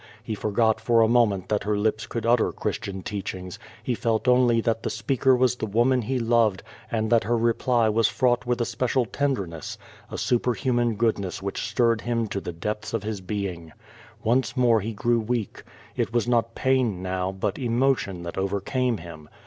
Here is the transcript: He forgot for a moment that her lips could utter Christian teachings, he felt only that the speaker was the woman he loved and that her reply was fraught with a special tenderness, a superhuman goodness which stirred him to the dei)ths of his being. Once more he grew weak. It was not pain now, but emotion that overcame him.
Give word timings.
He 0.23 0.33
forgot 0.33 0.81
for 0.81 1.01
a 1.01 1.07
moment 1.07 1.47
that 1.49 1.61
her 1.63 1.77
lips 1.77 2.07
could 2.07 2.25
utter 2.25 2.51
Christian 2.51 3.03
teachings, 3.03 3.59
he 3.83 3.93
felt 3.93 4.27
only 4.27 4.59
that 4.61 4.81
the 4.81 4.89
speaker 4.89 5.35
was 5.35 5.55
the 5.55 5.67
woman 5.67 6.01
he 6.01 6.17
loved 6.17 6.63
and 6.91 7.11
that 7.11 7.25
her 7.25 7.37
reply 7.37 7.87
was 7.87 8.07
fraught 8.07 8.43
with 8.43 8.59
a 8.61 8.65
special 8.65 9.05
tenderness, 9.05 9.77
a 10.09 10.17
superhuman 10.17 10.95
goodness 10.95 11.43
which 11.43 11.69
stirred 11.69 12.01
him 12.01 12.25
to 12.29 12.41
the 12.41 12.51
dei)ths 12.51 12.95
of 12.95 13.03
his 13.03 13.21
being. 13.21 13.73
Once 14.23 14.57
more 14.57 14.79
he 14.81 14.91
grew 14.93 15.19
weak. 15.19 15.61
It 15.95 16.11
was 16.11 16.27
not 16.27 16.55
pain 16.55 17.03
now, 17.03 17.31
but 17.31 17.59
emotion 17.59 18.23
that 18.23 18.39
overcame 18.39 18.97
him. 18.97 19.29